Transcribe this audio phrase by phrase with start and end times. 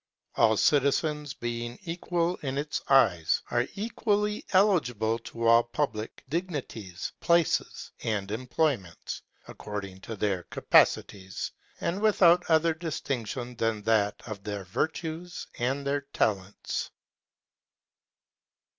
[0.33, 7.91] All citizens being equal in its eyes, are equally eligible to all public dignities, places,
[8.01, 11.51] and employments, according to their capacities,
[11.81, 16.89] and without other distinction than that of their virtues and their talents.